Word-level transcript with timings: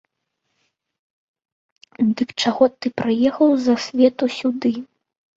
Дык 2.21 2.29
чаго 2.45 2.69
ты 2.85 2.91
прыехаў 3.01 3.53
з-за 3.59 3.75
свету 3.89 4.25
сюды? 4.39 4.73